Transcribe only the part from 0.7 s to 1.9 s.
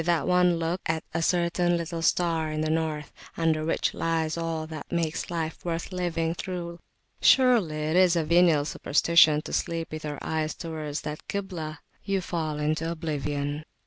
at a certain